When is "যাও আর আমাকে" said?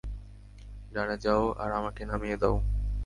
1.17-2.01